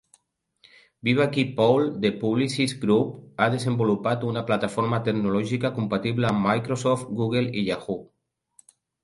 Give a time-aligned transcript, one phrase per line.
[1.09, 7.67] Vivaki pole de Publicis Groupe ha desenvolupat una plataforma tecnològica compatible amb Microsoft, Google i
[7.71, 8.01] Yahoo!